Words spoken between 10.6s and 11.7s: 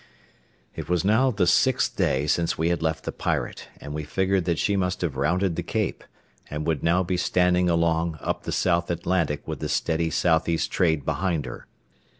trade behind her.